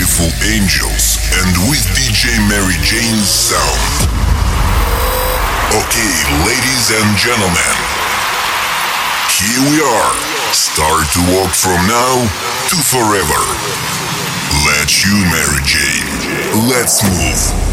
beautiful 0.00 0.48
angels 0.48 1.18
and 1.44 1.68
with 1.68 1.84
DJ 1.92 2.32
Mary 2.48 2.72
Jane's 2.80 3.28
sound. 3.28 4.08
Okay, 5.76 6.12
ladies 6.40 6.88
and 6.88 7.18
gentlemen, 7.18 7.76
here 9.28 9.60
we 9.68 9.76
are. 9.84 10.14
Start 10.54 11.04
to 11.12 11.20
walk 11.36 11.52
from 11.52 11.76
now 11.86 12.16
to 12.70 12.76
forever. 12.80 13.44
Let 14.64 15.04
you, 15.04 15.12
Mary 15.28 15.60
Jane. 15.68 16.70
Let's 16.70 17.04
move. 17.04 17.69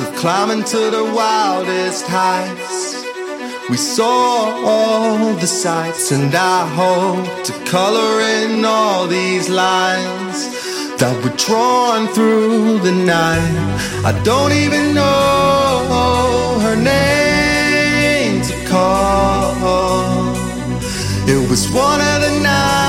of 0.00 0.14
climbing 0.16 0.62
to 0.64 0.90
the 0.90 1.04
wildest 1.14 2.06
heights. 2.06 3.04
We 3.70 3.76
saw 3.76 4.54
all 4.64 5.34
the 5.34 5.46
sights, 5.46 6.12
and 6.12 6.34
I 6.34 6.66
hope 6.80 7.44
to 7.44 7.52
color 7.64 8.20
in 8.20 8.64
all 8.64 9.06
these 9.06 9.48
lines 9.48 10.38
that 10.98 11.14
were 11.22 11.36
drawn 11.36 12.06
through 12.08 12.78
the 12.80 12.92
night. 12.92 13.56
I 14.04 14.12
don't 14.24 14.52
even 14.52 14.94
know 14.94 16.58
her 16.62 16.76
name 16.76 18.42
to 18.42 18.54
call. 18.68 20.34
It 21.26 21.50
was 21.50 21.68
one 21.70 22.00
of 22.00 22.20
the 22.22 22.40
nights. 22.42 22.87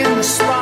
That's 0.00 0.61